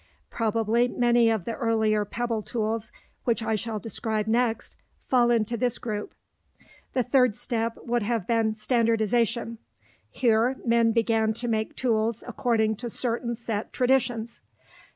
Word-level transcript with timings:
Probably 0.31 0.87
many 0.87 1.29
of 1.29 1.45
the 1.45 1.53
earlier 1.53 2.05
pebble 2.05 2.41
tools, 2.41 2.91
which 3.25 3.43
I 3.43 3.53
shall 3.53 3.77
describe 3.77 4.25
next, 4.25 4.75
fall 5.07 5.29
into 5.29 5.55
this 5.55 5.77
group. 5.77 6.15
The 6.93 7.03
third 7.03 7.35
step 7.35 7.77
would 7.83 8.01
have 8.01 8.25
been 8.25 8.55
standardization. 8.55 9.59
Here, 10.09 10.57
men 10.65 10.91
began 10.91 11.33
to 11.33 11.47
make 11.47 11.75
tools 11.75 12.23
according 12.25 12.77
to 12.77 12.89
certain 12.89 13.35
set 13.35 13.73
traditions. 13.73 14.41